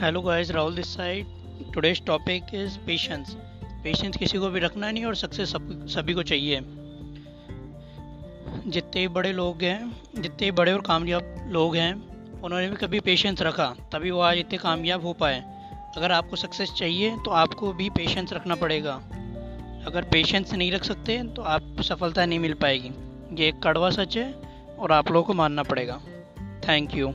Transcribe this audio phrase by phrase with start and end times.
[0.00, 1.26] Hello guys Rahul this side
[1.74, 3.34] today's topic is patience
[3.84, 6.60] patience किसी को भी रखना नहीं और सक्सेस सब, सभी को चाहिए।
[8.66, 11.92] जितने बड़े लोग हैं, जितने बड़े और कामयाब लोग हैं,
[12.40, 15.40] उन्होंने भी कभी पेशेंस रखा, तभी वो आज इतने कामयाब हो पाए।
[15.96, 18.94] अगर आपको सक्सेस चाहिए तो आपको भी पेशेंस रखना पड़ेगा।
[19.86, 22.90] अगर पेशेंस नहीं रख सकते तो आप सफलता नहीं मिल पाएगी।
[23.42, 24.32] ये एक कड़वा सच है
[24.78, 26.00] और आप लोगों को मानना पड़ेगा।
[26.68, 27.12] Thank you